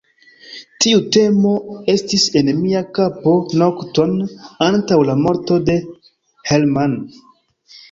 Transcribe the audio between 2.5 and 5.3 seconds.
mia kapo nokton antaŭ la